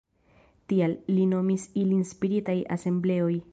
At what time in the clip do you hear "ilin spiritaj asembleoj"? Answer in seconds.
1.83-3.33